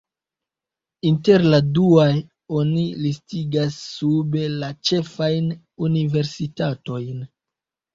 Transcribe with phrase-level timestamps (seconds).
[1.09, 2.07] Inter la duaj
[2.61, 5.57] oni listigas sube la ĉefajn
[5.93, 7.27] universitatojn.